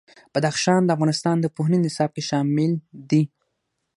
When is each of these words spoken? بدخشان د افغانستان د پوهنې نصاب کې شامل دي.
بدخشان 0.33 0.81
د 0.83 0.89
افغانستان 0.95 1.35
د 1.41 1.45
پوهنې 1.55 1.77
نصاب 1.85 2.09
کې 2.15 2.23
شامل 2.29 2.71
دي. 3.09 3.23